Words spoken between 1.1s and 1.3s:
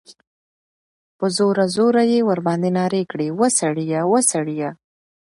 په